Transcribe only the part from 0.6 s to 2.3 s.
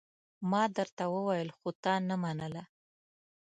درته وويل خو تا نه